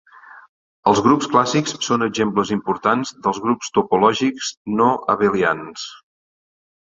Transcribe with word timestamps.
Els 0.91 1.01
grups 1.07 1.27
clàssics 1.33 1.75
són 1.87 2.05
exemples 2.05 2.53
importants 2.55 3.11
de 3.27 3.35
grups 3.43 3.69
topològics 3.77 4.51
no 4.81 4.89
abelians. 5.17 5.85